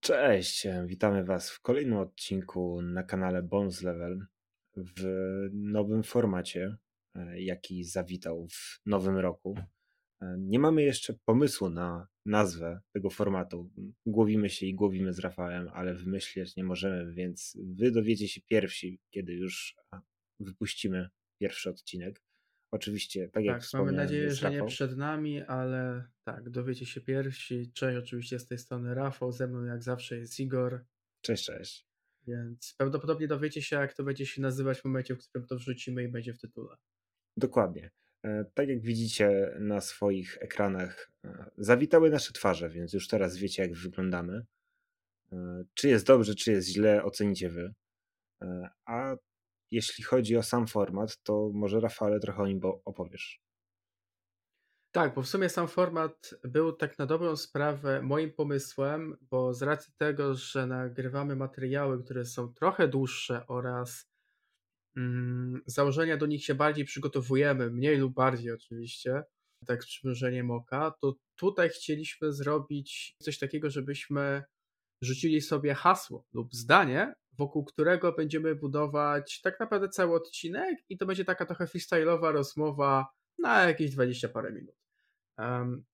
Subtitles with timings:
[0.00, 4.26] Cześć, witamy Was w kolejnym odcinku na kanale Bones Level
[4.76, 5.04] w
[5.52, 6.76] nowym formacie,
[7.14, 9.58] e, jaki zawitał w nowym roku.
[10.22, 13.70] E, nie mamy jeszcze pomysłu na nazwę tego formatu.
[14.06, 19.00] Głowimy się i głowimy z Rafałem, ale wymyślić nie możemy, więc Wy dowiecie się pierwsi,
[19.10, 19.76] kiedy już
[20.40, 21.08] wypuścimy
[21.40, 22.22] pierwszy odcinek.
[22.72, 27.72] Oczywiście, tak jak Tak, mamy nadzieję, że nie przed nami, ale tak, dowiecie się pierwsi.
[27.74, 30.84] Cześć, oczywiście z tej strony Rafał, ze mną jak zawsze jest Igor,
[31.20, 31.86] Cześć, cześć.
[32.26, 36.02] więc prawdopodobnie dowiecie się, jak to będzie się nazywać w momencie, w którym to wrzucimy
[36.04, 36.76] i będzie w tytule.
[37.36, 37.90] Dokładnie.
[38.24, 43.62] E, Tak jak widzicie na swoich ekranach, e, zawitały nasze twarze, więc już teraz wiecie,
[43.62, 44.46] jak wyglądamy.
[45.32, 47.72] E, Czy jest dobrze, czy jest źle, ocenicie wy.
[48.86, 49.16] A
[49.70, 53.40] jeśli chodzi o sam format, to może Rafale trochę o nim opowiesz.
[54.92, 59.62] Tak, bo w sumie sam format był tak na dobrą sprawę moim pomysłem, bo z
[59.62, 64.06] racji tego, że nagrywamy materiały, które są trochę dłuższe oraz
[64.96, 69.22] mm, założenia do nich się bardziej przygotowujemy, mniej lub bardziej oczywiście,
[69.66, 74.42] tak z przymrużeniem oka, to tutaj chcieliśmy zrobić coś takiego, żebyśmy
[75.00, 81.06] rzucili sobie hasło lub zdanie, wokół którego będziemy budować tak naprawdę cały odcinek i to
[81.06, 83.06] będzie taka trochę freestyle'owa rozmowa
[83.38, 84.74] na jakieś 20 parę minut.
[85.38, 85.84] Um,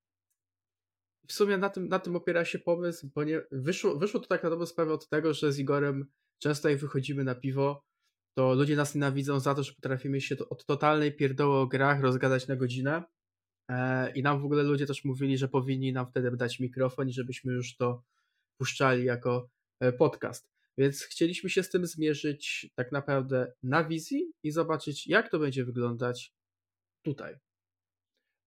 [1.29, 4.43] w sumie na tym, na tym opiera się pomysł, bo nie, wyszło, wyszło to tak
[4.43, 6.07] na dobrą sprawę od tego, że z Igorem
[6.39, 7.85] często jak wychodzimy na piwo,
[8.39, 12.49] to ludzie nas nienawidzą za to, że potrafimy się od totalnej pierdoły o grach rozgadać
[12.49, 13.03] na godzinę.
[13.71, 17.13] E, I nam w ogóle ludzie też mówili, że powinni nam wtedy dać mikrofon i
[17.13, 18.03] żebyśmy już to
[18.59, 19.49] puszczali jako
[19.81, 20.49] e, podcast.
[20.79, 25.65] Więc chcieliśmy się z tym zmierzyć tak naprawdę na wizji i zobaczyć, jak to będzie
[25.65, 26.33] wyglądać
[27.03, 27.37] tutaj.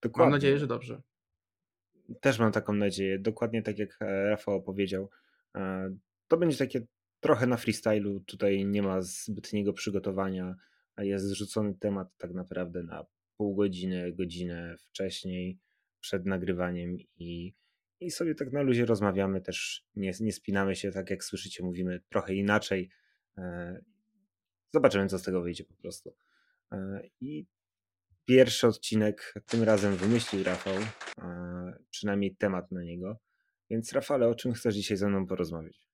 [0.02, 0.26] Dokładnie.
[0.26, 1.02] Mam nadzieję, że dobrze.
[2.22, 3.20] Też mam taką nadzieję.
[3.20, 5.10] Dokładnie tak jak e, Rafał powiedział.
[5.56, 5.96] E,
[6.28, 6.86] To będzie takie
[7.20, 8.20] trochę na freestylu.
[8.20, 10.56] Tutaj nie ma zbytniego przygotowania.
[10.96, 13.06] a Jest zrzucony temat tak naprawdę na
[13.38, 15.60] pół godziny, godzinę wcześniej,
[16.00, 17.54] przed nagrywaniem i,
[18.00, 19.42] i sobie tak na luzie rozmawiamy.
[19.42, 22.90] Też nie, nie spinamy się, tak jak słyszycie, mówimy trochę inaczej.
[23.38, 23.82] E,
[24.72, 26.16] Zobaczymy, co z tego wyjdzie po prostu.
[26.72, 27.46] E, I
[28.26, 30.74] pierwszy odcinek tym razem wymyślił Rafał,
[31.22, 33.20] e, przynajmniej temat na niego.
[33.70, 35.90] Więc Rafale, o czym chcesz dzisiaj ze mną porozmawiać?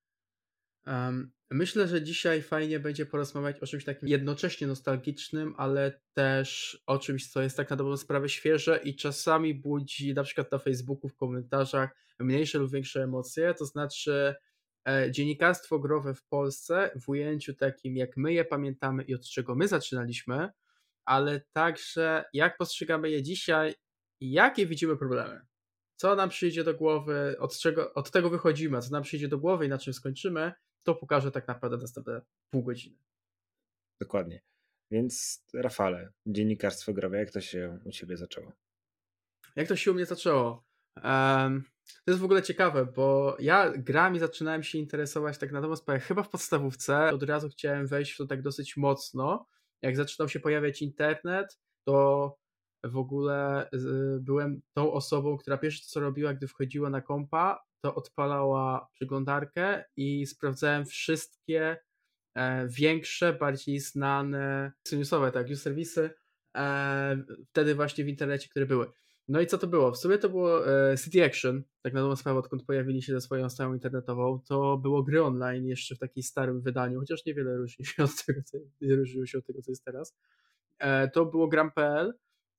[0.88, 7.00] Um, myślę, że dzisiaj fajnie będzie porozmawiać o czymś takim jednocześnie nostalgicznym, ale też o
[7.00, 11.10] czymś, co jest tak na dobrą sprawę świeże i czasami budzi na przykład na Facebooku
[11.10, 13.54] w komentarzach mniejsze lub większe emocje.
[13.54, 14.36] To znaczy
[14.88, 19.56] e, dziennikarstwo growe w Polsce w ujęciu takim, jak my je pamiętamy i od czego
[19.56, 20.50] my zaczynaliśmy,
[21.06, 23.76] ale także jak postrzegamy je dzisiaj
[24.20, 25.42] i jakie widzimy problemy.
[25.96, 29.66] Co nam przyjdzie do głowy, od, czego, od tego wychodzimy, co nam przyjdzie do głowy
[29.66, 32.98] i na czym skończymy, to pokażę tak naprawdę następne pół godziny.
[34.02, 34.42] Dokładnie.
[34.92, 38.52] Więc Rafale, dziennikarstwo growe, jak to się u ciebie zaczęło?
[39.56, 40.66] Jak to się u mnie zaczęło?
[41.04, 41.64] Um,
[42.06, 46.00] to jest w ogóle ciekawe, bo ja grami zaczynałem się interesować tak na dobrą sprawę
[46.00, 47.14] chyba w podstawówce.
[47.14, 49.48] Od razu chciałem wejść w to tak dosyć mocno.
[49.82, 52.38] Jak zaczynał się pojawiać internet, to
[52.90, 53.70] w ogóle
[54.22, 60.26] byłem tą osobą, która pierwsze co robiła, gdy wchodziła na kompa, to odpalała przeglądarkę i
[60.26, 61.78] sprawdzałem wszystkie
[62.36, 66.10] e, większe, bardziej znane newsowe, tak, news serwisy,
[66.58, 67.18] e,
[67.50, 68.88] wtedy właśnie w internecie, które były.
[69.28, 69.92] No i co to było?
[69.92, 73.22] W sumie to było e, City Action, tak na dobrą sprawę, odkąd pojawili się ze
[73.22, 77.86] swoją stroną internetową, to było gry online jeszcze w takim starym wydaniu, chociaż niewiele różni
[77.86, 80.16] się od tego, co, różniło się od tego, co jest teraz.
[81.14, 82.14] To było gram.pl,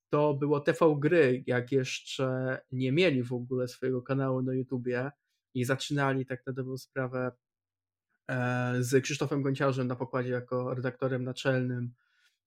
[0.09, 5.11] to było TV Gry, jak jeszcze nie mieli w ogóle swojego kanału na YouTubie
[5.53, 7.31] i zaczynali tak na dobrą sprawę
[8.27, 11.93] e, z Krzysztofem Gonciarzem na pokładzie jako redaktorem naczelnym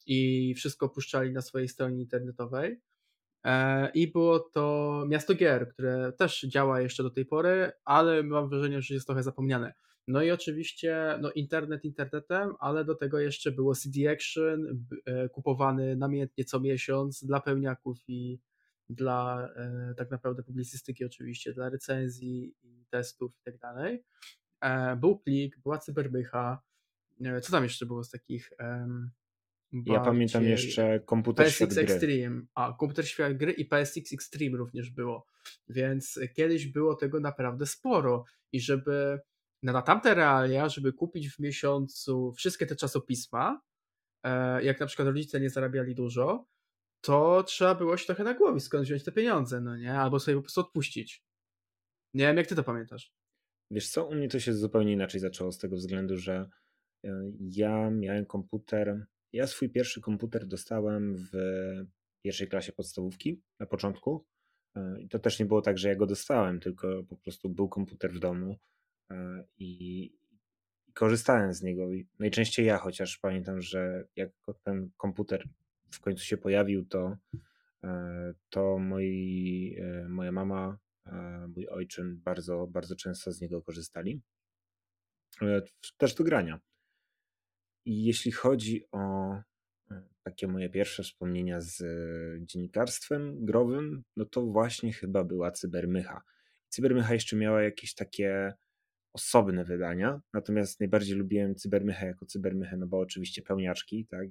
[0.07, 2.81] i wszystko puszczali na swojej stronie internetowej.
[3.45, 8.49] E, I było to Miasto Gier, które też działa jeszcze do tej pory, ale mam
[8.49, 9.75] wrażenie, że jest trochę zapomniane.
[10.11, 15.97] No i oczywiście no internet internetem, ale do tego jeszcze było CD Action, e, kupowany
[15.97, 18.41] namiętnie co miesiąc dla pełniaków i
[18.89, 24.05] dla e, tak naprawdę publicystyki oczywiście, dla recenzji i testów i tak dalej.
[24.61, 26.63] E, Był plik, była cyberbycha.
[27.43, 29.11] Co tam jeszcze było z takich em,
[29.87, 31.95] Ja pamiętam bardziej- jeszcze komputer świat PSX gry.
[31.95, 35.27] Extreme, a komputer świat gry i PSX Extreme również było,
[35.69, 39.21] więc kiedyś było tego naprawdę sporo i żeby
[39.63, 43.61] na tamte realia, żeby kupić w miesiącu wszystkie te czasopisma,
[44.25, 46.47] e, jak na przykład rodzice nie zarabiali dużo,
[47.01, 49.95] to trzeba było się trochę na głowie skąd wziąć te pieniądze, no nie?
[49.95, 51.25] Albo sobie po prostu odpuścić.
[52.15, 53.13] Nie wiem, jak ty to pamiętasz.
[53.71, 56.51] Wiesz co, u mnie to się zupełnie inaczej zaczęło z tego względu, że
[57.05, 59.07] e, ja miałem komputer.
[59.33, 61.31] Ja swój pierwszy komputer dostałem w
[62.25, 64.27] pierwszej klasie podstawówki na początku.
[64.77, 67.69] E, I to też nie było tak, że ja go dostałem, tylko po prostu był
[67.69, 68.57] komputer w domu
[69.59, 70.05] i,
[70.87, 71.89] i korzystałem z niego.
[72.19, 74.31] Najczęściej ja, chociaż pamiętam, że jak
[74.63, 75.49] ten komputer
[75.91, 77.17] w końcu się pojawił, to,
[78.51, 79.77] to moi,
[80.09, 80.79] moja mama
[81.57, 84.23] mój ojczym bardzo, bardzo często z niego korzystali.
[85.43, 85.63] E,
[85.97, 86.61] też do grania.
[87.85, 89.33] I jeśli chodzi o
[89.91, 96.23] e, takie moje pierwsze wspomnienia z e, dziennikarstwem growym, no to właśnie chyba była Cybermycha.
[96.69, 98.53] Cybermycha jeszcze miała jakieś takie
[99.13, 104.29] osobne wydania, natomiast najbardziej lubiłem Cybermychę jako Cybermychę, no bo oczywiście pełniaczki, tak,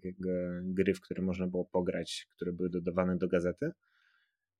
[0.64, 3.72] gry, w które można było pograć, które były dodawane do gazety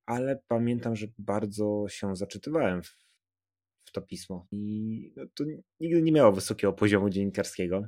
[0.10, 2.96] ale pamiętam, że bardzo się zaczytywałem w,
[3.86, 5.44] w to pismo i no, to
[5.80, 7.88] nigdy nie miało wysokiego poziomu dziennikarskiego.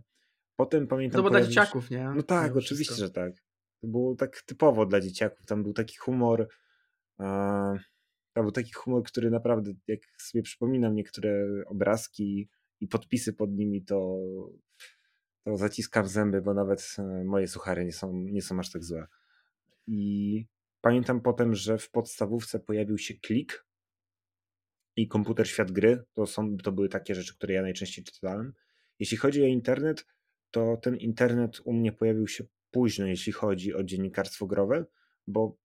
[0.56, 1.18] Potem pamiętam...
[1.18, 2.12] To było dla dzieciaków, nie?
[2.16, 3.34] No tak, oczywiście, że tak.
[3.82, 5.46] To było tak typowo dla dzieciaków.
[5.46, 6.48] Tam był taki humor.
[7.20, 7.80] Uh,
[8.36, 12.50] był taki humor, który naprawdę, jak sobie przypominam niektóre obrazki
[12.80, 14.18] i podpisy pod nimi, to,
[15.46, 19.08] to zaciskam zęby, bo nawet e, moje suchary nie są, nie są aż tak złe.
[19.88, 20.46] I
[20.82, 23.66] Pamiętam potem, że w podstawówce pojawił się klik
[24.96, 26.04] i komputer świat gry.
[26.14, 28.54] To, są, to były takie rzeczy, które ja najczęściej czytałem.
[29.00, 30.06] Jeśli chodzi o internet,
[30.52, 34.86] to ten internet u mnie pojawił się późno, jeśli chodzi o dziennikarstwo growe,
[35.28, 35.58] bo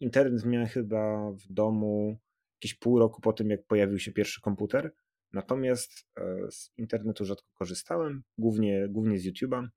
[0.00, 2.18] internet miałem chyba w domu
[2.54, 4.92] jakieś pół roku po tym, jak pojawił się pierwszy komputer.
[5.32, 9.68] Natomiast e, z internetu rzadko korzystałem, głównie, głównie z YouTube'a.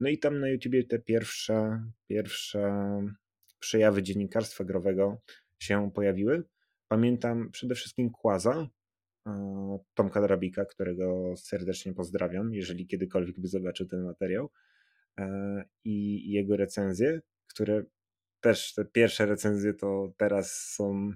[0.00, 2.72] No i tam na YouTubie te pierwsze, pierwsze
[3.58, 5.18] przejawy dziennikarstwa growego
[5.58, 6.44] się pojawiły.
[6.88, 8.68] Pamiętam przede wszystkim Kłaza,
[9.26, 14.50] e, Tomka Drabika, którego serdecznie pozdrawiam, jeżeli kiedykolwiek by zobaczył ten materiał,
[15.18, 17.84] e, i jego recenzje, które
[18.42, 21.12] też te pierwsze recenzje to teraz są.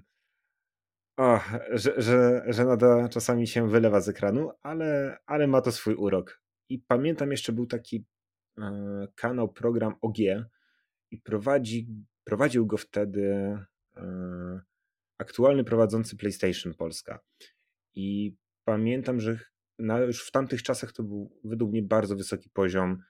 [1.17, 1.39] O,
[1.71, 6.41] że, że, że nada czasami się wylewa z ekranu, ale, ale ma to swój urok.
[6.69, 8.05] I pamiętam jeszcze był taki
[8.57, 10.17] e, kanał, program OG
[11.11, 11.87] i prowadzi
[12.27, 13.57] Prowadził go wtedy
[13.97, 14.61] e,
[15.17, 17.19] aktualny prowadzący PlayStation Polska.
[17.95, 19.39] I pamiętam, że
[19.79, 23.03] na, już w tamtych czasach to był według mnie bardzo wysoki poziom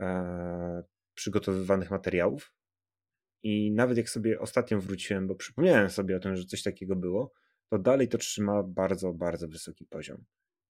[0.00, 0.82] e,
[1.14, 2.52] przygotowywanych materiałów.
[3.44, 7.32] I nawet jak sobie ostatnio wróciłem, bo przypomniałem sobie o tym, że coś takiego było,
[7.70, 10.24] to dalej to trzyma bardzo, bardzo wysoki poziom.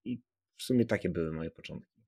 [0.05, 0.23] I
[0.56, 2.03] w sumie takie były moje początki.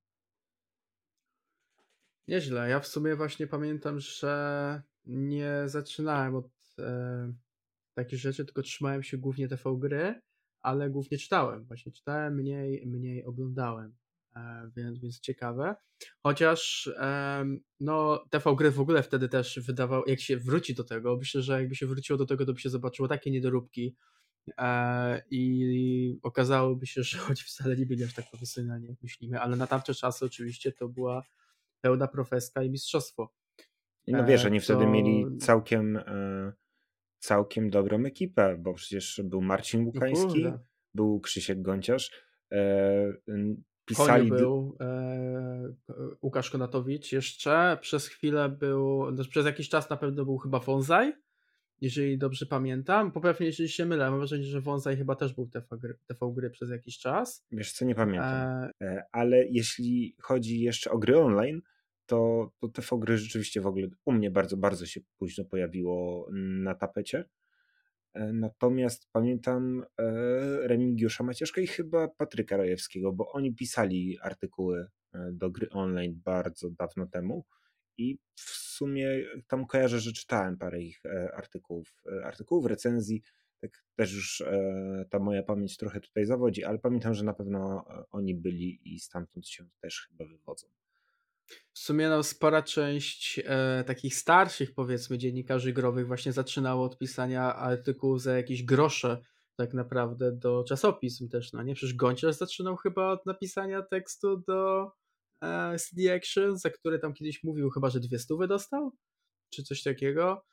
[2.28, 2.68] Nieźle.
[2.68, 7.32] Ja w sumie właśnie pamiętam, że nie zaczynałem od e,
[7.94, 10.20] takich rzeczy, tylko trzymałem się głównie TV gry,
[10.60, 11.64] ale głównie czytałem.
[11.64, 13.96] Właśnie czytałem, mniej, mniej oglądałem,
[14.76, 15.76] więc, więc ciekawe.
[16.22, 17.44] Chociaż e,
[17.80, 21.60] no, TV gry w ogóle wtedy też wydawał, jak się wróci do tego, myślę, że
[21.60, 23.96] jakby się wróciło do tego, to by się zobaczyło takie niedoróbki
[24.58, 29.56] e, i okazałoby się, że choć wcale nie byli aż tak profesjonalni, jak myślimy, ale
[29.56, 31.22] na tamte czasy oczywiście to była
[31.80, 33.32] pełna profeska i mistrzostwo.
[34.08, 34.90] No wiesz, oni wtedy to...
[34.90, 36.52] mieli całkiem, e,
[37.18, 40.58] całkiem dobrą ekipę, bo przecież był Marcin no Łukański, no
[40.94, 42.10] był Krzysiek Gonciarz.
[43.86, 44.30] E, pisali...
[44.30, 45.74] był e,
[46.22, 51.12] Łukasz Konatowicz jeszcze, przez chwilę był, no, przez jakiś czas na pewno był chyba Wązaj,
[51.80, 53.12] jeżeli dobrze pamiętam.
[53.12, 56.50] Poprawnie, jeżeli się mylę, mam wrażenie, że Wązaj chyba też był TV gry, TV gry
[56.50, 57.46] przez jakiś czas.
[57.52, 58.70] Wiesz co, nie pamiętam.
[58.82, 59.02] E...
[59.12, 61.62] Ale jeśli chodzi jeszcze o gry online,
[62.06, 66.74] to, to TV gry rzeczywiście w ogóle u mnie bardzo, bardzo się późno pojawiło na
[66.74, 67.24] tapecie.
[68.16, 70.04] E, natomiast pamiętam e,
[70.68, 76.70] Remigiusza Macieszka i chyba Patryka Rojewskiego, bo oni pisali artykuły e, do gry online bardzo
[76.70, 77.44] dawno temu
[77.98, 79.08] i w sumie
[79.48, 81.02] tam kojarzę, że czytałem parę ich
[81.34, 83.22] artykułów, artykułów, recenzji.
[83.60, 84.42] Tak też już
[85.10, 89.48] ta moja pamięć trochę tutaj zawodzi, ale pamiętam, że na pewno oni byli i stamtąd
[89.48, 90.66] się też chyba wywodzą.
[91.72, 97.54] W sumie no, spora część e, takich starszych, powiedzmy, dziennikarzy growych właśnie zaczynało od pisania
[97.54, 99.22] artykułów za jakieś grosze
[99.56, 101.74] tak naprawdę do czasopism też, no nie?
[101.74, 104.90] Przecież Gonciarz zaczynał chyba od napisania tekstu do
[105.42, 108.92] e, CD Action, za który tam kiedyś mówił chyba, że dwie stówy dostał?
[109.50, 110.44] Czy coś takiego?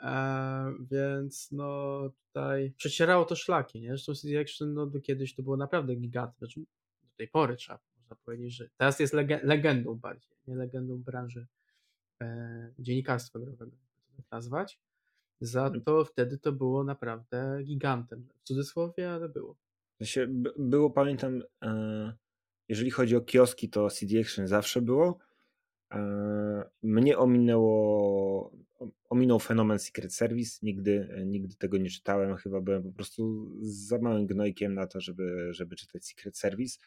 [0.00, 3.88] E, więc no tutaj przecierało to szlaki, nie?
[3.88, 6.60] Zresztą CD Action no, kiedyś to było naprawdę gigant, znaczy
[7.02, 11.46] do tej pory trzeba można powiedzieć, że teraz jest legendą bardziej, nie legendą branży
[12.22, 13.76] e, dziennikarstwa growego,
[14.16, 14.78] tak nazwać.
[15.40, 18.28] Za to wtedy to było naprawdę gigantem.
[18.40, 19.56] W cudzysłowie, ale było.
[20.58, 22.12] Było, pamiętam, e,
[22.68, 25.18] jeżeli chodzi o kioski, to CD Action zawsze było.
[25.92, 28.52] E, mnie ominęło,
[29.08, 30.58] ominął fenomen Secret Service.
[30.62, 32.36] Nigdy, nigdy tego nie czytałem.
[32.36, 36.78] Chyba byłem po prostu za małym gnojkiem na to, żeby, żeby czytać Secret Service.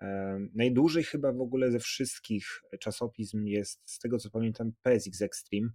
[0.00, 5.68] E, najdłużej chyba w ogóle ze wszystkich czasopism jest, z tego co pamiętam, PSX Extreme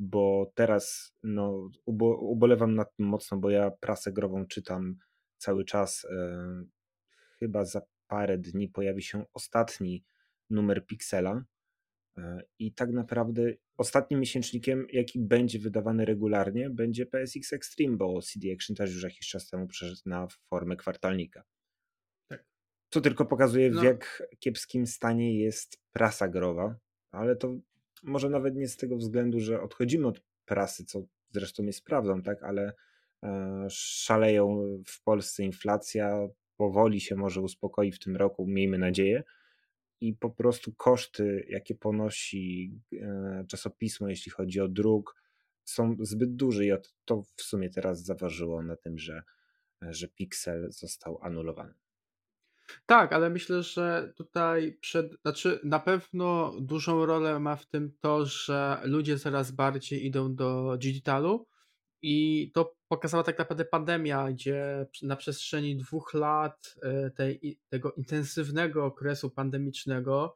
[0.00, 4.96] bo teraz no, ubo, ubolewam nad tym mocno, bo ja prasę grową czytam
[5.38, 6.04] cały czas.
[6.04, 6.64] E,
[7.38, 10.04] chyba za parę dni pojawi się ostatni
[10.50, 11.44] numer Pixela.
[12.16, 18.52] E, I tak naprawdę ostatnim miesięcznikiem, jaki będzie wydawany regularnie, będzie PSX Extreme, bo CD
[18.52, 21.44] Action też już jakiś czas temu przeszedł na formę kwartalnika.
[22.92, 23.84] Co tylko pokazuje, w no.
[23.84, 26.76] jak kiepskim stanie jest prasa growa,
[27.10, 27.54] ale to
[28.02, 32.42] może nawet nie z tego względu, że odchodzimy od prasy, co zresztą jest prawdą, tak,
[32.42, 32.72] ale
[33.22, 39.22] e, szaleją w Polsce inflacja, powoli się może uspokoi w tym roku, miejmy nadzieję.
[40.00, 45.16] I po prostu koszty, jakie ponosi e, czasopismo, jeśli chodzi o druk,
[45.64, 46.70] są zbyt duże i
[47.04, 49.22] to w sumie teraz zaważyło na tym, że,
[49.82, 51.74] że Pixel został anulowany.
[52.86, 58.26] Tak, ale myślę, że tutaj przed, znaczy na pewno dużą rolę ma w tym to,
[58.26, 61.46] że ludzie coraz bardziej idą do digitalu
[62.02, 68.84] i to pokazała tak naprawdę pandemia, gdzie na przestrzeni dwóch lat e, tej, tego intensywnego
[68.84, 70.34] okresu pandemicznego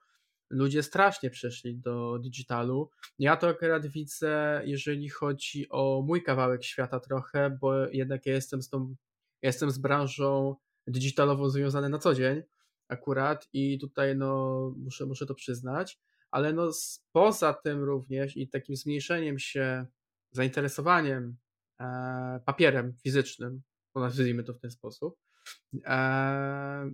[0.50, 2.90] ludzie strasznie przeszli do digitalu.
[3.18, 8.62] Ja to akurat widzę, jeżeli chodzi o mój kawałek świata trochę, bo jednak ja jestem
[8.62, 8.94] z tą,
[9.42, 12.42] jestem z branżą digitalowo związane na co dzień
[12.88, 15.98] akurat i tutaj no muszę, muszę to przyznać,
[16.30, 16.70] ale no
[17.12, 19.86] poza tym również i takim zmniejszeniem się
[20.30, 21.36] zainteresowaniem
[21.80, 23.62] e, papierem fizycznym,
[23.94, 25.18] nazwijmy to w ten sposób,
[25.84, 26.90] e,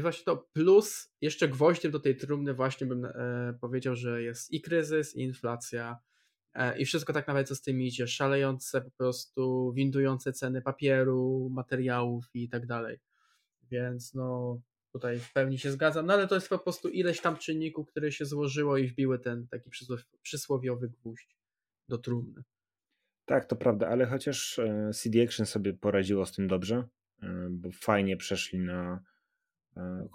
[0.00, 4.60] właśnie to plus jeszcze gwoździem do tej trumny właśnie bym e, powiedział, że jest i
[4.60, 5.98] kryzys, i inflacja,
[6.78, 12.30] i wszystko tak nawet co z tym idzie, szalejące po prostu, windujące ceny papieru, materiałów
[12.34, 12.98] i tak dalej.
[13.70, 14.60] Więc no
[14.92, 18.12] tutaj w pełni się zgadzam, no ale to jest po prostu ileś tam czynników, które
[18.12, 19.70] się złożyło i wbiły ten taki
[20.22, 21.36] przysłowiowy gwóźdź
[21.88, 22.42] do trumny.
[23.24, 26.88] Tak, to prawda, ale chociaż e, CD Action sobie poradziło z tym dobrze,
[27.22, 29.04] e, bo fajnie przeszli na.
[29.76, 30.08] E,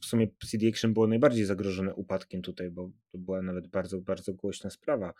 [0.00, 4.34] w sumie CD Action było najbardziej zagrożone upadkiem tutaj, bo to była nawet bardzo, bardzo
[4.34, 5.14] głośna sprawa,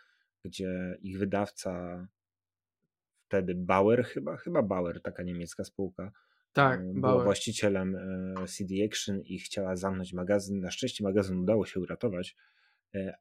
[0.45, 2.07] gdzie ich wydawca
[3.27, 6.13] wtedy Bauer chyba, chyba Bauer, taka niemiecka spółka,
[6.53, 7.25] tak, była Bauer.
[7.25, 7.97] właścicielem
[8.47, 10.61] CD Action i chciała zamknąć magazyn.
[10.61, 12.37] Na szczęście magazyn udało się uratować,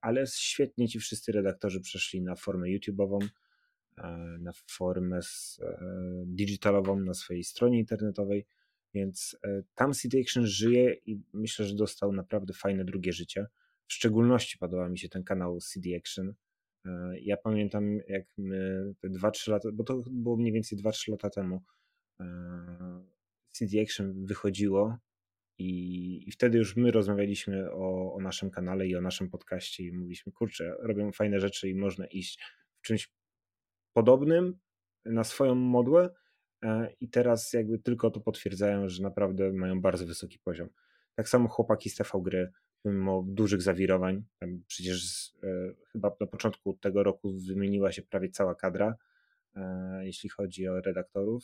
[0.02, 3.28] ale świetnie ci wszyscy redaktorzy przeszli na formę YouTube'ową
[3.98, 5.20] E, na formę
[5.62, 5.78] e,
[6.26, 8.46] digitalową na swojej stronie internetowej,
[8.94, 13.48] więc e, tam CD Action żyje i myślę, że dostał naprawdę fajne drugie życie.
[13.88, 16.34] W szczególności podoba mi się ten kanał CD Action.
[17.22, 21.64] Ja pamiętam, jak my te 2-3 lata, bo to było mniej więcej 2-3 lata temu,
[23.52, 24.98] CD Action wychodziło
[25.58, 29.92] i, i, wtedy już my rozmawialiśmy o, o, naszym kanale i o naszym podcaście i
[29.92, 32.40] mówiliśmy, kurczę, robią fajne rzeczy i można iść
[32.82, 33.12] w czymś
[33.94, 34.60] podobnym
[35.06, 36.10] na swoją modłę
[36.64, 40.70] e, i teraz jakby tylko to potwierdzają, że naprawdę mają bardzo wysoki poziom.
[41.16, 42.52] Tak samo chłopaki z TV Gry,
[42.86, 44.24] mimo dużych zawirowań,
[44.68, 48.96] przecież e, chyba na początku tego roku wymieniła się prawie cała kadra,
[49.56, 51.44] e, jeśli chodzi o redaktorów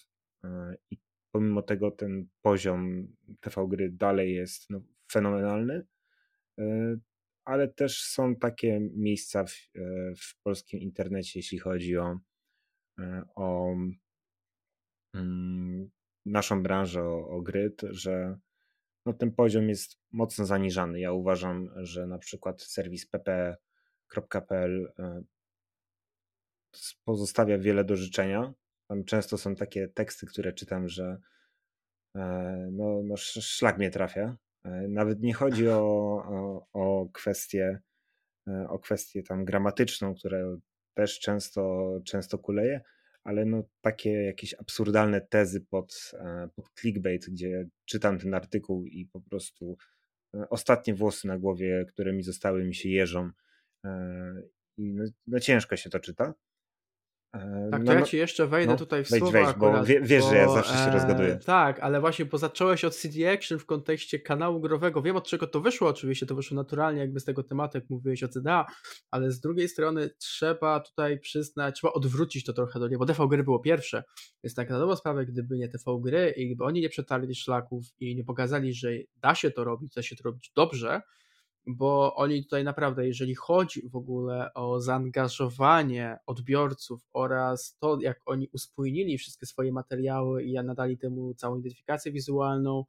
[0.92, 0.98] i
[1.32, 3.08] pomimo tego ten poziom
[3.40, 4.82] TV Gry dalej jest no,
[5.12, 5.86] fenomenalny,
[7.46, 9.52] ale też są takie miejsca w,
[10.22, 12.20] w polskim internecie, jeśli chodzi o
[13.00, 13.76] E, o
[15.14, 15.90] mm,
[16.26, 18.40] naszą branżę, o, o gry, że
[19.06, 21.00] no, ten poziom jest mocno zaniżany.
[21.00, 25.22] Ja uważam, że na przykład serwis pp.pl e,
[27.06, 28.54] pozostawia wiele do życzenia.
[28.88, 31.18] Tam często są takie teksty, które czytam, że
[32.16, 32.22] e,
[32.72, 34.38] no, no szlak mnie trafia.
[34.90, 37.80] Nawet nie chodzi o, o, o kwestię
[38.70, 40.58] o kwestię tam gramatyczną, które
[40.94, 42.82] też często, często kuleje,
[43.24, 49.06] ale no takie jakieś absurdalne tezy pod, e, pod clickbait, gdzie czytam ten artykuł i
[49.06, 49.78] po prostu
[50.36, 53.32] e, ostatnie włosy na głowie, które mi zostały, mi się jeżą
[53.86, 54.42] e,
[54.78, 56.34] i no, no ciężko się to czyta.
[57.34, 59.58] E, Tak, to no, ja no, ci jeszcze wejdę no, tutaj w wejdź, słowa wejdź,
[59.58, 61.34] bo akurat, wie, wiesz, że ja bo zawsze się rozgaduję.
[61.34, 65.02] e, tak, ale właśnie, bo zacząłeś od CD Action w kontekście kanału growego.
[65.02, 68.24] Wiem od czego to wyszło, oczywiście to wyszło naturalnie, jakby z tego tematu, jak mówiłeś
[68.24, 68.66] o CDA,
[69.12, 73.28] ale z drugiej strony trzeba tutaj przyznać, trzeba odwrócić to trochę do niego, bo TV
[73.28, 74.04] gry było pierwsze.
[74.44, 77.86] Jest tak na dobrą sprawę, gdyby nie TV gry i gdyby oni nie przetarli szlaków
[78.00, 81.02] i nie pokazali, że da się to robić, da się to robić dobrze,
[81.76, 88.48] bo oni tutaj naprawdę, jeżeli chodzi w ogóle o zaangażowanie odbiorców oraz to, jak oni
[88.52, 92.86] uspójnili wszystkie swoje materiały i nadali temu całą identyfikację wizualną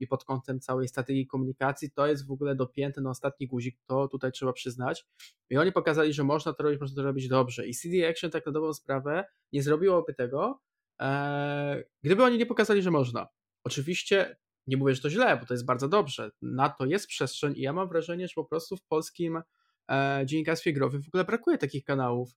[0.00, 4.08] i pod kątem całej strategii komunikacji, to jest w ogóle dopięte na ostatni guzik, to
[4.08, 5.06] tutaj trzeba przyznać.
[5.50, 7.66] I oni pokazali, że można to robić, można to robić dobrze.
[7.66, 10.60] I CD Action tak na dobrą sprawę nie zrobiłoby tego,
[11.00, 13.28] e, gdyby oni nie pokazali, że można.
[13.64, 14.36] Oczywiście
[14.66, 16.30] nie mówię, że to źle, bo to jest bardzo dobrze.
[16.42, 19.42] Na to jest przestrzeń i ja mam wrażenie, że po prostu w polskim
[19.90, 22.30] e, dziennikarstwie growym w ogóle brakuje takich kanałów,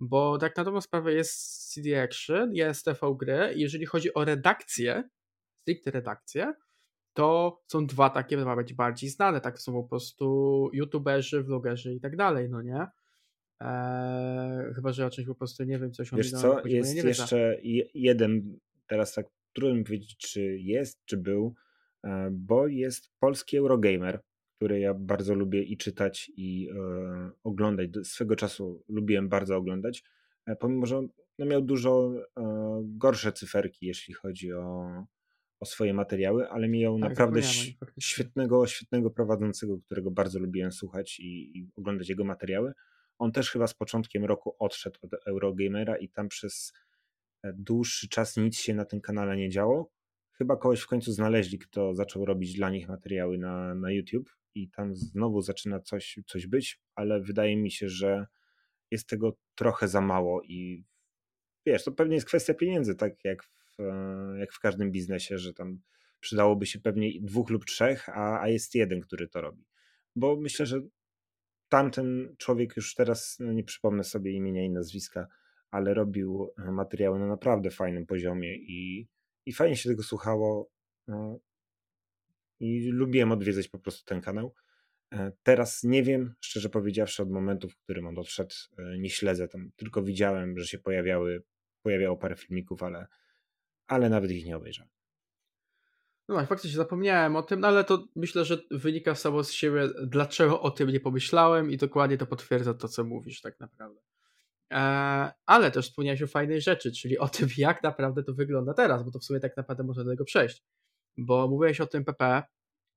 [0.00, 4.24] bo tak na dobrą sprawę jest CD Action, jest TV Gry i jeżeli chodzi o
[4.24, 5.08] redakcję,
[5.62, 6.54] stricte redakcję,
[7.12, 8.36] to są dwa takie
[8.76, 12.86] bardziej znane, tak są po prostu youtuberzy, vlogerzy i tak dalej, no nie?
[13.60, 17.58] Eee, chyba, że o czymś po prostu nie wiem, coś o Wiesz co, jest jeszcze
[17.62, 21.54] je- jeden, teraz tak trudno mi powiedzieć, czy jest, czy był,
[22.30, 24.20] bo jest polski Eurogamer,
[24.60, 27.90] który ja bardzo lubię i czytać, i e, oglądać.
[28.02, 30.04] Swego czasu lubiłem bardzo oglądać,
[30.46, 34.90] e, pomimo, że on no, miał dużo e, gorsze cyferki, jeśli chodzi o,
[35.60, 37.40] o swoje materiały, ale miał Tak, naprawdę
[38.00, 42.72] świetnego, świetnego prowadzącego, którego bardzo lubiłem słuchać i, i oglądać jego materiały.
[43.18, 46.72] On też chyba z początkiem roku odszedł od Eurogamera i tam przez
[47.42, 49.90] e, dłuższy czas nic się na tym kanale nie działo.
[50.40, 54.70] Chyba kogoś w końcu znaleźli, kto zaczął robić dla nich materiały na, na YouTube i
[54.70, 58.26] tam znowu zaczyna coś, coś być, ale wydaje mi się, że
[58.90, 60.84] jest tego trochę za mało i
[61.66, 63.76] wiesz, to pewnie jest kwestia pieniędzy, tak jak w,
[64.38, 65.80] jak w każdym biznesie, że tam
[66.20, 69.64] przydałoby się pewnie dwóch lub trzech, a, a jest jeden, który to robi.
[70.16, 70.80] Bo myślę, że
[71.68, 75.26] tamten człowiek już teraz, no nie przypomnę sobie imienia i nazwiska,
[75.70, 79.08] ale robił materiały na naprawdę fajnym poziomie i,
[79.46, 80.70] i fajnie się tego słuchało.
[81.08, 81.38] no,
[82.60, 84.54] I lubiłem odwiedzać po prostu ten kanał.
[85.12, 89.48] E, Teraz nie wiem, szczerze powiedziawszy, od momentu, w którym on odszedł, e, nie śledzę
[89.48, 89.70] tam.
[89.76, 91.42] Tylko widziałem, że się pojawiały,
[91.82, 93.06] pojawiało parę filmików, ale,
[93.86, 94.90] ale nawet ich nie obejrzałem.
[96.28, 99.88] No tak, faktycznie zapomniałem o tym, no ale to myślę, że wynika samo z siebie,
[100.06, 104.00] dlaczego o tym nie pomyślałem i dokładnie to potwierdza to, co mówisz tak naprawdę.
[104.70, 109.02] Eee, ale też wspomniałeś o fajnej rzeczy, czyli o tym, jak naprawdę to wygląda teraz,
[109.04, 110.64] bo to w sumie tak naprawdę można do tego przejść.
[111.18, 112.42] Bo mówiłeś o tym PP.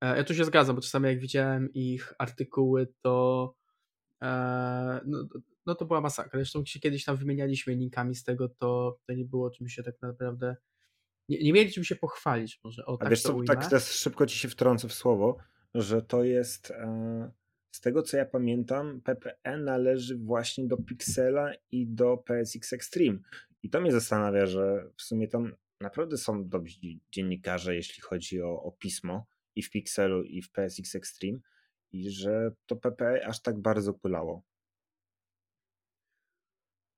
[0.01, 3.55] E, ja tu się zgadzam, bo czasami jak widziałem ich artykuły, to
[4.23, 5.27] e, no,
[5.65, 6.39] no to była masakra.
[6.39, 9.95] Zresztą się kiedyś tam wymienialiśmy linkami z tego, to, to nie było czym się tak
[10.01, 10.55] naprawdę
[11.29, 14.37] nie, nie mieli czym się pochwalić, może o tak wiesz co, tak teraz szybko ci
[14.37, 15.37] się wtrącę w słowo,
[15.73, 17.31] że to jest, e,
[17.73, 23.19] z tego co ja pamiętam, PPE należy właśnie do Pixela i do PSX Extreme.
[23.63, 26.79] I to mnie zastanawia, że w sumie tam naprawdę są dobrzy
[27.11, 31.39] dziennikarze, jeśli chodzi o, o pismo i w Pixelu i w PSX Extreme
[31.91, 34.43] i że to PPE aż tak bardzo kulało.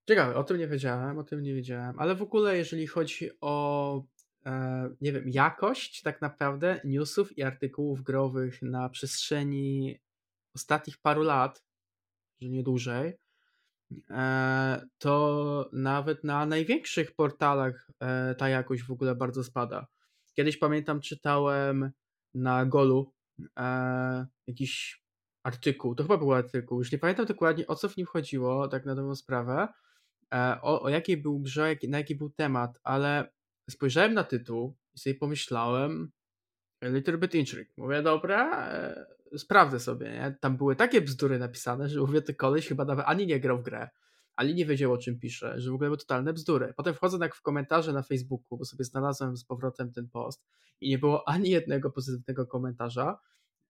[0.09, 4.03] Ciekawe, o tym nie wiedziałem, o tym nie wiedziałem, ale w ogóle jeżeli chodzi o
[4.45, 9.99] e, nie wiem, jakość tak naprawdę newsów i artykułów growych na przestrzeni
[10.55, 11.63] ostatnich paru lat,
[12.41, 13.13] że nie dłużej,
[14.09, 19.87] e, to nawet na największych portalach e, ta jakość w ogóle bardzo spada.
[20.33, 21.91] Kiedyś pamiętam, czytałem
[22.33, 23.13] na Golu
[23.57, 25.03] e, jakiś
[25.43, 28.85] artykuł, to chyba był artykuł, już nie pamiętam dokładnie o co w nim chodziło, tak
[28.85, 29.67] na dobrą sprawę,
[30.61, 33.31] o, o jakiej był grze, na jaki był temat, ale
[33.69, 36.11] spojrzałem na tytuł i sobie pomyślałem,
[36.81, 37.73] a little bit intrigue.
[37.77, 38.69] Mówię, dobra,
[39.38, 40.38] sprawdzę sobie, nie?
[40.41, 43.63] Tam były takie bzdury napisane, że mówię, ty koleś chyba nawet ani nie grał w
[43.63, 43.89] grę,
[44.35, 46.73] ani nie wiedział o czym pisze, że w ogóle były totalne bzdury.
[46.77, 50.45] Potem wchodzę tak w komentarze na Facebooku, bo sobie znalazłem z powrotem ten post
[50.81, 53.19] i nie było ani jednego pozytywnego komentarza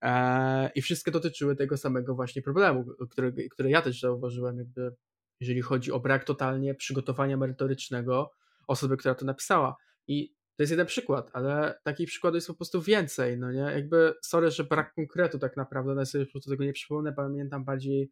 [0.02, 4.96] e, i wszystkie dotyczyły tego samego właśnie problemu, który, który ja też zauważyłem, jakby
[5.40, 8.32] jeżeli chodzi o brak totalnie przygotowania merytorycznego
[8.68, 9.76] osoby, która to napisała.
[10.08, 13.60] I to jest jeden przykład, ale takich przykładów jest po prostu więcej, no nie?
[13.60, 17.66] Jakby, sorry, że brak konkretu tak naprawdę, ale sobie po prostu tego nie przypomnę, pamiętam
[17.66, 18.12] bardziej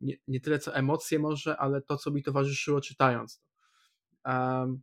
[0.00, 3.42] nie, nie tyle co emocje może, ale to, co mi towarzyszyło czytając.
[4.24, 4.82] Um,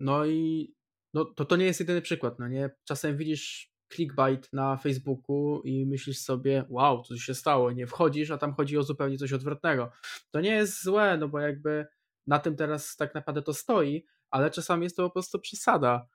[0.00, 0.74] no i
[1.14, 2.70] no, to, to nie jest jedyny przykład, no nie?
[2.84, 8.38] Czasem widzisz clickbait na Facebooku i myślisz sobie, wow, co się stało, nie wchodzisz, a
[8.38, 9.90] tam chodzi o zupełnie coś odwrotnego.
[10.30, 11.86] To nie jest złe, no bo jakby
[12.26, 16.08] na tym teraz tak naprawdę to stoi, ale czasami jest to po prostu przesada,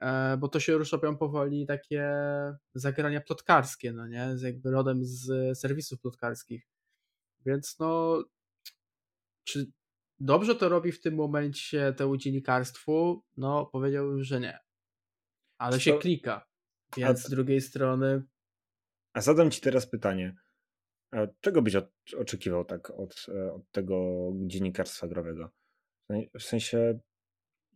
[0.00, 2.10] e, bo to się już robią powoli takie
[2.74, 6.68] zagrania plotkarskie, no nie, z jakby rodem z serwisów plotkarskich.
[7.46, 8.22] Więc no,
[9.44, 9.72] czy
[10.20, 13.24] dobrze to robi w tym momencie temu dziennikarstwu?
[13.36, 14.58] No, powiedziałbym, że nie.
[15.58, 16.46] Ale się klika.
[16.96, 18.22] Więc z drugiej strony.
[19.12, 20.36] A zadam ci teraz pytanie.
[21.40, 21.76] Czego byś
[22.18, 25.50] oczekiwał tak od, e, od tego dziennikarstwa growego?
[26.38, 27.00] W sensie,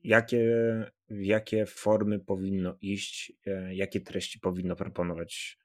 [0.07, 0.47] jakie,
[1.09, 5.59] jakie formy powinno iść, e, jakie treści powinno proponować?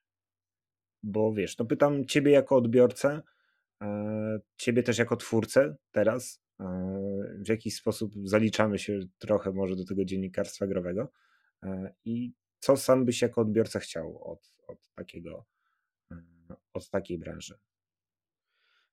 [1.03, 3.21] Bo wiesz, no pytam ciebie jako odbiorcę,
[3.81, 6.41] e, ciebie też jako twórcę teraz,
[7.45, 11.11] w jakiś sposób zaliczamy się trochę może do tego dziennikarstwa growego
[12.05, 15.45] i co sam byś jako odbiorca chciał od, od takiego
[16.73, 17.59] od takiej branży?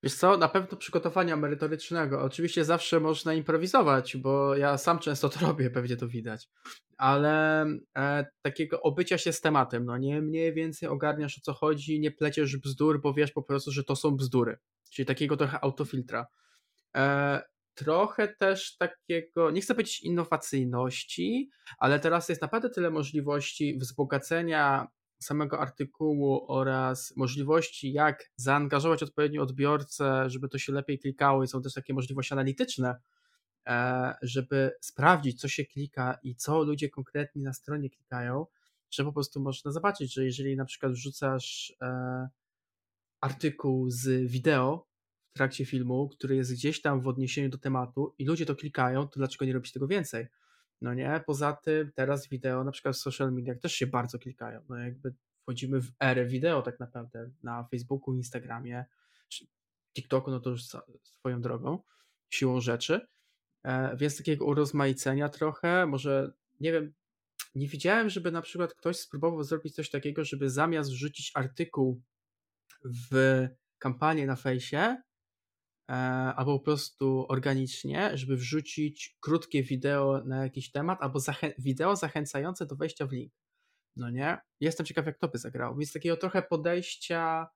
[0.03, 2.23] Wiesz co, na pewno przygotowania merytorycznego.
[2.23, 6.49] Oczywiście zawsze można improwizować, bo ja sam często to robię, pewnie to widać.
[6.97, 7.67] Ale
[7.99, 12.11] e, takiego obycia się z tematem, no nie mniej więcej ogarniasz o co chodzi, nie
[12.11, 14.59] pleciesz bzdur, bo wiesz po prostu, że to są bzdury.
[14.91, 16.27] Czyli takiego trochę autofiltra.
[16.97, 17.43] E,
[17.75, 24.87] trochę też takiego, nie chcę powiedzieć innowacyjności, ale teraz jest naprawdę tyle możliwości wzbogacenia
[25.21, 31.63] samego artykułu oraz możliwości, jak zaangażować odpowiednio odbiorcę, żeby to się lepiej klikało, i są
[31.63, 32.97] też takie możliwości analityczne,
[33.67, 38.47] e, żeby sprawdzić, co się klika i co ludzie konkretnie na stronie klikają,
[38.91, 42.29] że po prostu można zobaczyć, że jeżeli na przykład wrzucasz e,
[43.21, 44.89] artykuł z wideo
[45.31, 49.09] w trakcie filmu, który jest gdzieś tam w odniesieniu do tematu i ludzie to klikają,
[49.09, 50.27] to dlaczego nie robić tego więcej?
[50.81, 54.61] No nie, poza tym teraz wideo na przykład w social mediach też się bardzo klikają.
[54.69, 58.85] No jakby wchodzimy w erę wideo tak naprawdę na Facebooku, Instagramie,
[59.29, 59.47] czy
[59.95, 60.63] TikToku, no to już
[61.03, 61.83] swoją drogą,
[62.31, 63.07] siłą rzeczy.
[63.65, 66.93] E, więc takiego urozmaicenia trochę, może nie wiem,
[67.55, 72.03] nie widziałem, żeby na przykład ktoś spróbował zrobić coś takiego, żeby zamiast wrzucić artykuł
[72.85, 73.47] w
[73.79, 74.97] kampanię na fejsie,
[76.37, 82.67] albo po prostu organicznie, żeby wrzucić krótkie wideo na jakiś temat, albo zachę wideo zachęcające
[82.67, 83.33] do wejścia w link.
[83.97, 84.39] No nie?
[84.61, 85.77] Jestem ciekaw, jak to by zagrało.
[85.77, 87.49] Więc takiego trochę podejścia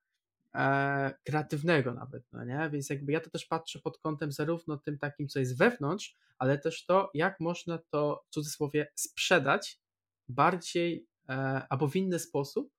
[0.55, 2.71] e, kreatywnego nawet, no nie?
[2.73, 6.59] Więc jakby ja to też patrzę pod kątem zarówno tym takim, co jest wewnątrz, ale
[6.59, 9.81] też to, jak można to w cudzysłowie sprzedać
[10.29, 11.33] bardziej e,
[11.71, 12.73] albo w inny sposób,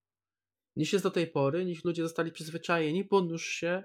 [0.76, 3.84] niż jest do tej pory, niż ludzie zostali przyzwyczajeni, bo nóż się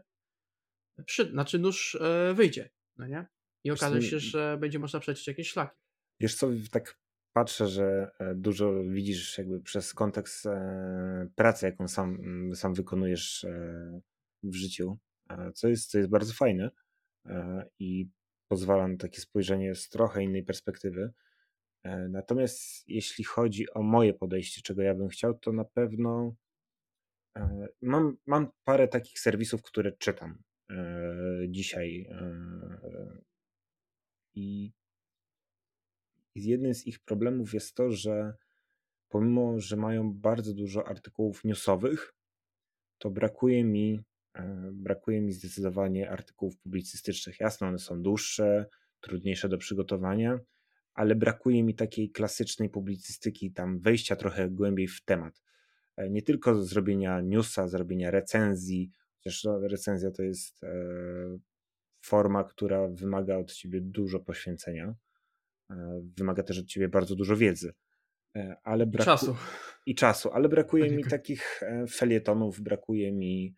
[1.07, 3.27] przy, znaczy nóż e, wyjdzie, no nie?
[3.65, 5.77] I okaże się, że będzie można przejść jakieś szlaki.
[6.21, 6.99] Wiesz co, tak
[7.33, 13.47] patrzę, że e, dużo widzisz jakby przez kontekst e, pracy, jaką sam, mm, sam wykonujesz
[14.43, 14.99] w życiu,
[15.55, 16.71] co jest, co jest bardzo fajne
[17.79, 18.09] i
[18.49, 21.13] pozwala na takie spojrzenie z trochę innej perspektywy.
[22.09, 26.35] Natomiast jeśli chodzi o moje podejście, czego ja bym chciał, to na pewno
[27.83, 30.43] mam, mam parę takich serwisów, które czytam.
[30.71, 32.07] E, dzisiaj.
[32.11, 33.19] E,
[34.35, 34.73] I
[36.35, 38.35] jednym z ich problemów jest to, że
[39.09, 42.15] pomimo, że mają bardzo dużo artykułów newsowych,
[42.99, 44.01] to brakuje mi,
[44.35, 47.41] e, brakuje mi zdecydowanie artykułów publicystycznych.
[47.41, 48.67] Jasne, one są dłuższe,
[49.01, 50.39] trudniejsze do przygotowania,
[50.95, 55.43] ale brakuje mi takiej klasycznej publicystyki, tam wejścia trochę głębiej w temat.
[56.11, 58.91] Nie tylko zrobienia newsa, zrobienia recenzji,
[59.29, 60.69] Chociaż recenzja to jest e,
[62.05, 64.95] forma, która wymaga od ciebie dużo poświęcenia.
[65.71, 67.75] E, wymaga też od ciebie bardzo dużo wiedzy.
[68.37, 69.05] E, ale braku...
[69.05, 69.37] Czasu.
[69.87, 71.61] I czasu, ale brakuje mi takich
[71.91, 73.55] felietonów, brakuje mi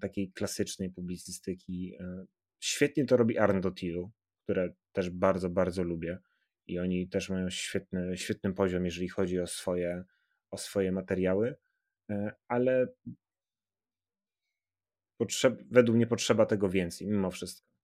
[0.00, 1.98] takiej klasycznej publicystyki.
[2.60, 4.10] Świetnie to robi Arndotilu,
[4.42, 6.18] które też bardzo, bardzo lubię.
[6.66, 10.04] I oni też mają świetny, świetny poziom, jeżeli chodzi o swoje,
[10.50, 11.54] o swoje materiały,
[12.48, 12.86] ale
[15.16, 17.74] potrzeb, według mnie potrzeba tego więcej, mimo wszystko.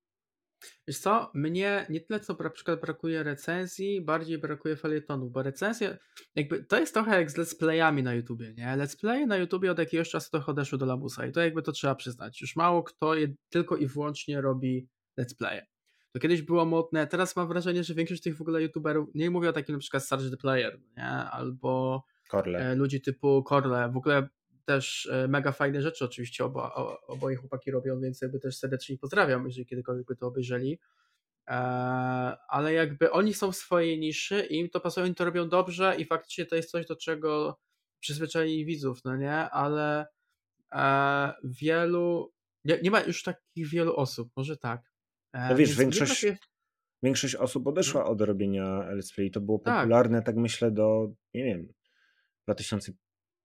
[0.88, 5.98] Wiesz co, mnie nie tyle co na przykład brakuje recenzji, bardziej brakuje felietonu, bo recenzje,
[6.34, 8.66] jakby to jest trochę jak z let's playami na YouTubie, nie?
[8.66, 11.72] Let's play na YouTubie od jakiegoś czasu trochę odeszły do lamusa i to jakby to
[11.72, 12.40] trzeba przyznać.
[12.40, 14.88] Już mało kto je, tylko i wyłącznie robi
[15.20, 15.66] let's playe.
[16.12, 19.48] To kiedyś było modne, teraz mam wrażenie, że większość tych w ogóle YouTuberów, nie mówię
[19.48, 21.04] o takim na przykład Sarge the Player, nie?
[21.06, 22.58] Albo Korle.
[22.58, 24.28] E, ludzi typu Korle, w ogóle
[24.70, 26.74] też e, mega fajne rzeczy oczywiście oba,
[27.06, 30.78] oboje chłopaki robią, więc jakby też serdecznie pozdrawiam, jeżeli kiedykolwiek by to obejrzeli.
[31.48, 31.52] E,
[32.48, 35.94] ale jakby oni są w swojej niszy i im to pasuje, oni to robią dobrze
[35.98, 37.58] i faktycznie to jest coś, do czego
[38.00, 39.34] przyzwyczaili widzów, no nie?
[39.34, 40.06] Ale
[40.72, 42.32] e, wielu,
[42.64, 44.82] nie, nie ma już takich wielu osób, może tak.
[45.34, 46.38] No wiesz, większość, brakuje...
[47.02, 47.74] większość osób Mhm.
[47.74, 49.30] odeszła od robienia let's play.
[49.30, 49.76] To było Tak.
[49.76, 51.72] popularne, tak myślę, do, nie wiem,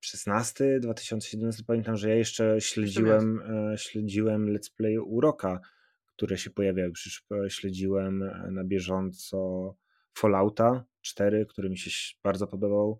[0.05, 1.63] 2016, 2017.
[1.67, 3.41] Pamiętam, że ja jeszcze śledziłem,
[3.73, 5.59] e, śledziłem let's play Uroka,
[6.05, 6.91] które się pojawiały.
[6.91, 9.75] Przecież e, śledziłem e, na bieżąco
[10.17, 12.99] Fallouta 4, który mi się bardzo podobał.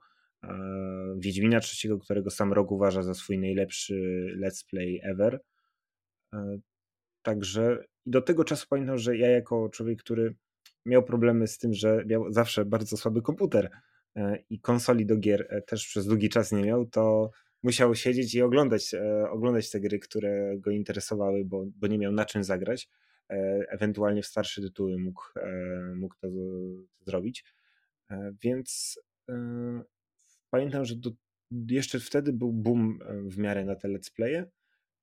[1.17, 5.39] Wiedźmina trzeciego, którego sam Rok uważa za swój najlepszy let's play ever.
[7.21, 10.35] Także do tego czasu pamiętam, że ja jako człowiek, który
[10.85, 13.69] miał problemy z tym, że miał zawsze bardzo słaby komputer
[14.49, 17.31] i konsoli do gier e, też przez długi czas nie miał, to
[17.63, 22.11] musiał siedzieć i oglądać, e, oglądać te gry, które go interesowały, bo, bo nie miał
[22.11, 22.89] na czym zagrać.
[23.29, 23.35] E,
[23.69, 26.27] Ewentualnie w starsze tytuły mógł, e, mógł to
[27.05, 27.43] zrobić.
[28.11, 28.99] E, Więc
[29.29, 29.35] e,
[30.49, 31.11] pamiętam, że do,
[31.51, 34.45] jeszcze wtedy był boom e, w miarę na te let's playe.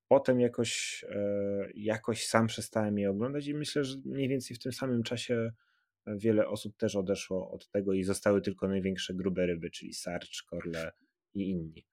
[0.09, 4.73] Potem jakoś, e, jakoś sam przestałem je oglądać i myślę, że mniej więcej w tym
[4.73, 5.53] samym czasie
[6.07, 10.93] wiele osób też odeszło od tego i zostały tylko największe grube ryby, czyli Sarge, Korle
[11.35, 11.87] i inni.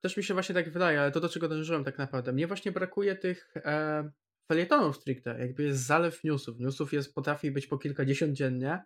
[0.00, 2.32] Też mi się właśnie tak wydaje, ale to do czego dążyłem tak naprawdę.
[2.32, 4.10] Mnie właśnie brakuje tych e,
[4.48, 5.38] felietonów stricte.
[5.38, 6.58] Jakby jest zalew newsów.
[6.58, 8.84] Newsów jest, potrafi być po kilkadziesiąt dziennie.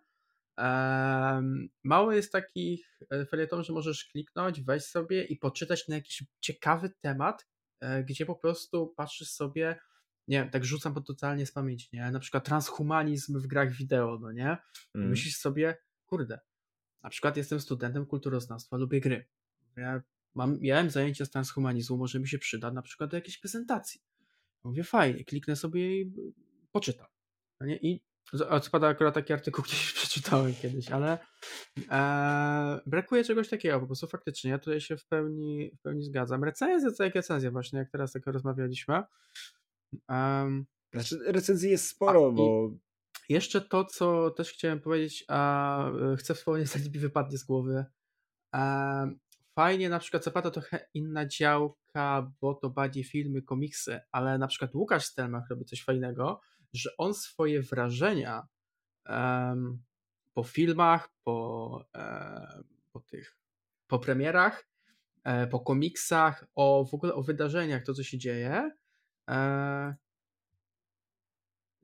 [0.57, 6.23] Em, mało jest takich e, felietonów, że możesz kliknąć, wejść sobie i poczytać na jakiś
[6.39, 7.47] ciekawy temat,
[7.81, 9.79] e, gdzie po prostu patrzysz sobie,
[10.29, 12.11] nie wiem, tak rzucam po totalnie z pamięci, nie?
[12.11, 14.57] Na przykład transhumanizm w grach wideo, no nie?
[14.95, 15.09] I Mm.
[15.09, 16.39] myślisz sobie, kurde,
[17.03, 19.27] na przykład jestem studentem kulturoznawstwa, lubię gry.
[19.77, 20.01] Ja
[20.35, 24.01] mam, miałem zajęcie z transhumanizmu, może mi się przyda na przykład do jakiejś prezentacji.
[24.63, 26.13] Mówię, fajnie, kliknę sobie i
[26.71, 27.07] poczytam.
[27.59, 27.75] No nie?
[27.77, 28.03] I
[28.49, 31.17] odpada akurat taki artykuł, gdzieś przeczytałem kiedyś, ale
[31.91, 36.43] e, brakuje czegoś takiego, po prostu faktycznie, ja tutaj się w pełni, w pełni zgadzam.
[36.43, 39.03] Recenzja to jak recenzja właśnie, jak teraz tak rozmawialiśmy.
[40.07, 42.71] Em, Znaczy recenzji jest sporo, A, bo
[43.29, 47.85] jeszcze to, co też chciałem powiedzieć, a e, chcę wspomnieć, zanim mi wypadnie z głowy.
[48.53, 49.19] Em,
[49.59, 54.75] Fajnie, na przykład Zapata trochę inna działka, bo to bardziej filmy, komiksy, ale na przykład
[54.75, 56.41] Łukasz Stelmach robi coś fajnego,
[56.73, 58.47] że on swoje wrażenia
[59.05, 59.83] em,
[60.33, 63.37] po filmach, po, e, po tych,
[63.87, 64.67] po premierach,
[65.23, 68.71] e, po komiksach, o w ogóle o wydarzeniach, to co się dzieje,
[69.29, 69.95] e,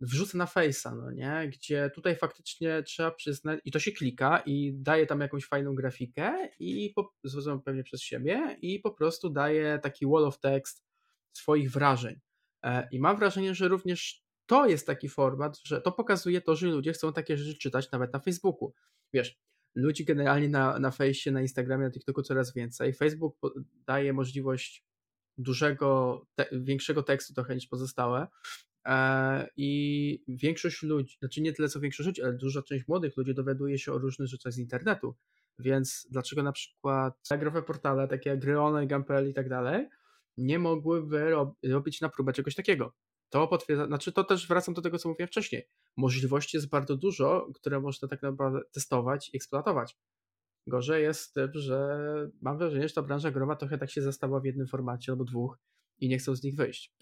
[0.02, 1.50] wrzucę na Face'a, no nie?
[1.54, 6.50] Gdzie tutaj faktycznie trzeba przyznać, i to się klika i daje tam jakąś fajną grafikę
[6.60, 10.86] i po, zrozumiem pewnie przez siebie i po prostu daje taki wall of text
[11.34, 12.20] swoich wrażeń.
[12.64, 16.68] E, I mam wrażenie, że również to jest taki format, że to pokazuje to, że
[16.68, 18.74] ludzie chcą takie rzeczy czytać nawet na Facebooku.
[19.14, 19.40] Wiesz,
[19.76, 22.94] ludzi generalnie na, na Face'ie, na Instagramie, na TikToku coraz więcej.
[22.94, 23.38] Facebook
[23.88, 24.86] daje możliwość
[25.38, 28.28] dużego, te, większego tekstu trochę niż pozostałe.
[28.86, 33.34] E, I większość ludzi, znaczy nie tyle co większość ludzi, ale duża część młodych ludzi
[33.34, 35.16] dowiaduje się o różnych rzeczach z internetu.
[35.60, 39.88] Więc dlaczego na przykład growe portale, takie jak Gryone, Gampel i tak dalej,
[40.38, 42.94] nie mogłyby rob, robić na próbę czegoś takiego?
[43.30, 45.68] To potwierdza, znaczy to też wracam do tego, co mówiłem wcześniej.
[45.98, 49.98] Możliwości jest bardzo dużo, które można tak naprawdę testować i eksploatować.
[50.68, 51.98] Gorzej jest z tym, że
[52.42, 55.58] mam wrażenie, że ta branża growa trochę tak się zastała w jednym formacie albo dwóch
[56.00, 56.94] i nie chcą z nich wyjść.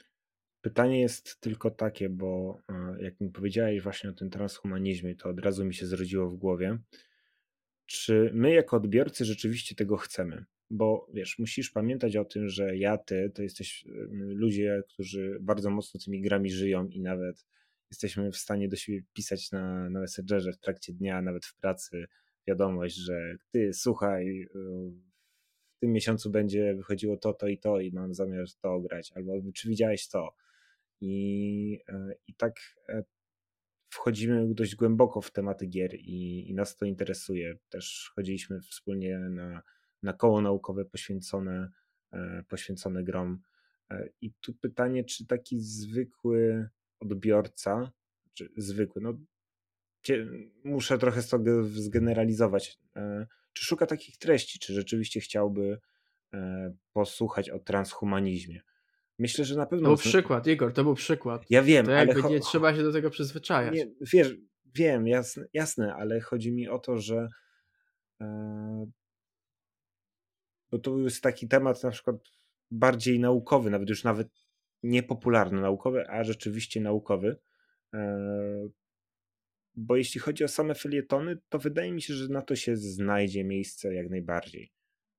[0.61, 5.39] Pytanie jest tylko takie, bo e, jak mi powiedziałeś właśnie o tym transhumanizmie, to od
[5.39, 6.79] razu mi się zrodziło w głowie,
[7.85, 10.45] czy my jako odbiorcy rzeczywiście tego chcemy?
[10.69, 15.99] Bo wiesz, musisz pamiętać o tym, że ja, ty, to jesteś ludzie, którzy bardzo mocno
[15.99, 17.45] tymi grami żyją i nawet
[17.91, 22.05] jesteśmy w stanie do siebie pisać na, na Messengerze w trakcie dnia, nawet w pracy,
[22.47, 24.47] wiadomość, że ty, słuchaj, e,
[25.75, 29.33] w tym miesiącu będzie wychodziło to, to i to i mam zamiar to grać, albo
[29.53, 30.35] czy widziałeś to?
[31.01, 32.53] I, e, i tak
[32.89, 33.03] e,
[33.93, 37.57] wchodzimy dość głęboko w tematy gier i, i nas to interesuje.
[37.69, 39.61] Też chodziliśmy wspólnie na,
[40.03, 41.69] na koło naukowe poświęcone,
[42.11, 43.41] e, poświęcone grom.
[43.89, 47.91] E, I tu pytanie, czy taki zwykły odbiorca,
[48.33, 49.13] czy zwykły, no
[50.63, 55.79] muszę trochę tego zgeneralizować, e, czy szuka takich treści, czy rzeczywiście chciałby
[56.33, 58.61] e, posłuchać o transhumanizmie.
[59.19, 59.87] Myślę, że na To pewno.
[59.89, 61.45] był zna- przykład, Igor, to był przykład.
[61.49, 63.73] Ja wiem, To ale jakby cho- nie trzeba się do tego przyzwyczajać.
[63.75, 64.35] nie, wiesz,
[64.75, 67.27] wiem, jasne, jasne, ale chodzi mi o to, że
[68.21, 68.85] e,
[70.71, 72.15] bo to jest taki temat na przykład
[72.71, 74.27] bardziej naukowy, nawet już nawet
[74.83, 77.37] nie popularny naukowy, a rzeczywiście naukowy.
[79.75, 83.43] Bo jeśli chodzi o same felietony, to wydaje mi się, że na to się znajdzie
[83.43, 84.71] miejsce jak najbardziej.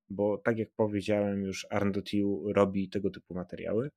[0.09, 3.91] Bo tak jak powiedziałem już, Arndotiu robi tego typu materiały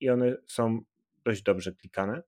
[0.00, 0.80] i one są
[1.24, 2.22] dość dobrze klikane.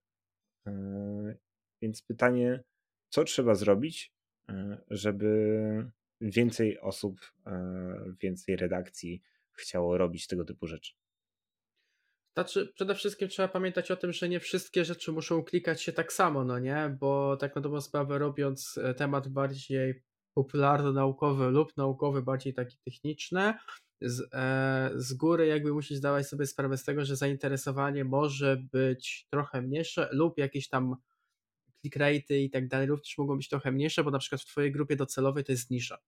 [0.67, 1.35] E,
[1.83, 2.63] Więc pytanie,
[3.09, 4.13] co trzeba zrobić,
[4.49, 10.95] e, żeby więcej osób, e, więcej redakcji chciało robić tego typu rzeczy?
[12.35, 16.13] Znaczy, przede wszystkim trzeba pamiętać o tym, że nie wszystkie rzeczy muszą klikać się tak
[16.13, 16.97] samo, no nie?
[17.01, 20.03] Bo tak na dobrą sprawę, robiąc e, temat bardziej
[20.35, 23.55] popularno-naukowy lub naukowy, bardziej taki techniczny,
[24.01, 29.27] z, e, z góry jakby musisz zdawać sobie sprawę z tego, że zainteresowanie może być
[29.31, 30.97] trochę mniejsze lub jakieś tam
[31.81, 34.73] click rate i tak dalej również mogą być trochę mniejsze, bo na przykład w twojej
[34.73, 35.99] grupie docelowej to jest nisza.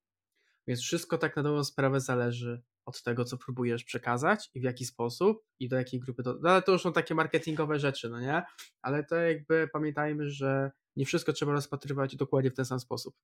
[0.67, 4.85] Więc wszystko tak na dobrą sprawę zależy od tego, co próbujesz przekazać i w jaki
[4.85, 6.23] sposób i do jakiej grupy.
[6.23, 6.33] Do...
[6.41, 8.43] No ale to już są takie marketingowe rzeczy, no nie?
[8.81, 13.15] Ale to jakby pamiętajmy, że nie wszystko trzeba rozpatrywać dokładnie w ten sam sposób.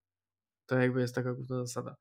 [0.65, 1.95] To jakby jest taka główna zasada.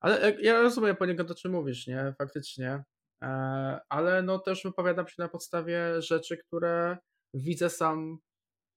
[0.00, 2.14] Ale ja rozumiem poniekąd o czym mówisz, nie?
[2.18, 2.84] Faktycznie.
[3.22, 6.98] E, ale no też wypowiadam się na podstawie rzeczy, które
[7.34, 8.18] widzę sam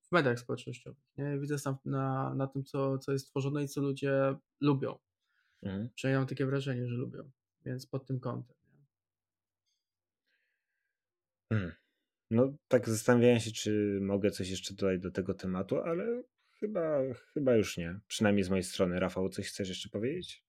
[0.02, 1.04] w mediach społecznościowych.
[1.18, 1.40] Nie?
[1.40, 4.98] Widzę sam na, na tym, co, co jest tworzone i co ludzie lubią.
[5.64, 5.90] Mhm.
[5.96, 7.32] Przynajmniej mam takie wrażenie, że lubią.
[7.66, 8.56] Więc pod tym kątem.
[11.54, 11.72] Hmm.
[12.32, 16.24] No, tak zastanawiałem się, czy mogę coś jeszcze dodać do tego tematu, ale
[16.60, 17.00] chyba,
[17.34, 18.00] chyba już nie.
[18.08, 19.00] Przynajmniej z mojej strony.
[19.00, 20.46] Rafał, coś chcesz jeszcze powiedzieć?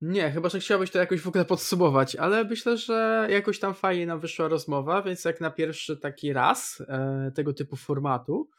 [0.00, 4.06] Nie, chyba, że chciałbyś to jakoś w ogóle podsumować, ale myślę, że jakoś tam fajnie
[4.06, 8.50] nam wyszła rozmowa, więc jak na pierwszy taki raz e, tego typu formatu,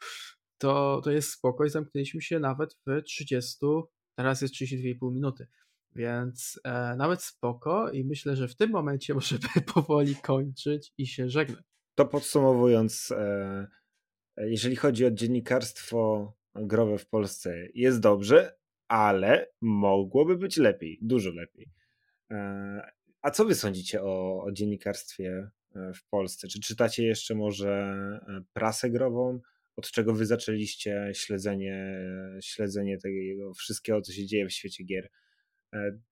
[0.58, 1.70] to, to jest spokoj.
[1.70, 3.66] Zamknęliśmy się nawet w 30,
[4.16, 5.46] teraz jest 32,5 minuty.
[5.96, 11.30] Więc e, nawet spoko i myślę, że w tym momencie możemy powoli kończyć i się
[11.30, 11.64] żegnać.
[11.94, 13.66] To podsumowując, e,
[14.36, 18.54] jeżeli chodzi o dziennikarstwo growe w Polsce, jest dobrze,
[18.88, 21.70] ale mogłoby być lepiej, dużo lepiej.
[22.30, 22.90] E,
[23.22, 26.48] a co wy sądzicie o, o dziennikarstwie e, w Polsce?
[26.48, 29.40] Czy czytacie jeszcze może e, prasę grową?
[29.76, 31.98] Od czego wy zaczęliście śledzenie,
[32.40, 35.08] śledzenie tego wszystkiego, co się dzieje w świecie gier?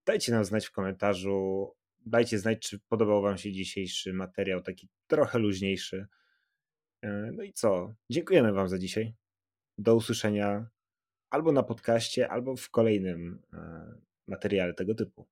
[0.06, 1.70] Dajcie nam znać w komentarzu.
[2.06, 6.06] Dajcie znać, czy podobał Wam się dzisiejszy materiał, taki trochę luźniejszy.
[7.32, 7.94] No i co?
[8.10, 9.14] Dziękujemy Wam za dzisiaj.
[9.78, 10.70] Do usłyszenia
[11.30, 13.92] albo na podcaście, albo w kolejnym e,
[14.28, 15.28] materiale tego typu.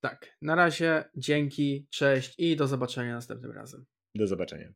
[0.00, 3.86] Tak, na razie dzięki, cześć i do zobaczenia następnym razem.
[4.14, 4.72] Do zobaczenia.